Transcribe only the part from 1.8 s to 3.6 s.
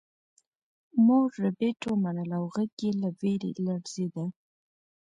ومنله او غږ یې له ویرې